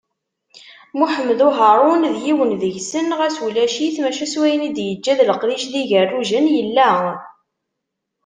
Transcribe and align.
Muḥemmed 0.99 1.39
Uharu 1.47 1.93
d 2.13 2.15
yiwen 2.25 2.51
deg-sen, 2.61 3.07
ɣas 3.19 3.37
ulac-it, 3.45 3.95
maca 4.03 4.25
s 4.33 4.35
wayen 4.39 4.67
i 4.67 4.69
d-yeǧǧa 4.75 5.13
d 5.19 5.21
leqdic 5.29 5.63
d 5.71 5.73
yigerrujen 5.79 6.45
yella. 6.55 6.91